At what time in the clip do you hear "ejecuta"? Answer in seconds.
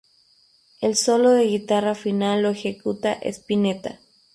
2.49-3.13